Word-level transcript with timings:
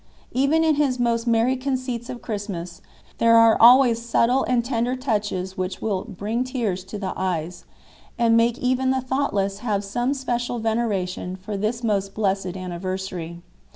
Even 0.31 0.63
in 0.63 0.73
his 0.77 0.97
most 0.99 1.27
merry 1.27 1.55
conceits 1.55 2.09
of 2.09 2.23
Christmas, 2.23 2.81
there 3.19 3.35
are 3.37 3.55
always 3.61 4.01
subtle 4.01 4.43
and 4.45 4.65
tender 4.65 4.95
touches 4.95 5.59
which 5.59 5.79
will 5.79 6.05
bring 6.05 6.43
tears 6.43 6.83
to 6.83 6.97
the 6.97 7.13
eyes, 7.15 7.65
and 8.17 8.35
make 8.35 8.57
even 8.57 8.89
the 8.89 9.01
thoughtless 9.01 9.59
have 9.59 9.83
some 9.83 10.15
special 10.15 10.57
veneration 10.57 11.35
for 11.35 11.55
this 11.55 11.83
most 11.83 12.15
blessed 12.15 12.57
anniversary. 12.57 13.43